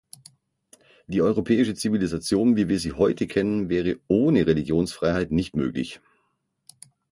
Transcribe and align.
Die 1.05 1.21
europäische 1.21 1.75
Zivilisation, 1.75 2.55
wie 2.55 2.67
wir 2.67 2.79
sie 2.79 2.93
heute 2.93 3.27
kennen, 3.27 3.69
wäre 3.69 3.99
ohne 4.07 4.47
Religionsfreiheit 4.47 5.29
nicht 5.29 5.55
möglich. 5.55 6.01